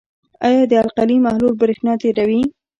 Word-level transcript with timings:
آیا 0.47 0.63
د 0.71 0.73
القلي 0.83 1.17
محلول 1.25 1.53
برېښنا 1.61 1.93
تیروي؟ 2.01 2.41